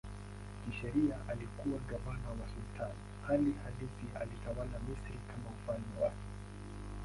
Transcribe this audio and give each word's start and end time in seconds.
Kisheria 0.65 1.15
alikuwa 1.27 1.79
gavana 1.79 2.29
wa 2.29 2.47
sultani, 2.47 2.99
hali 3.27 3.53
halisi 3.63 4.15
alitawala 4.21 4.79
Misri 4.79 5.19
kama 5.27 5.49
ufalme 5.59 6.03
wake. 6.05 6.25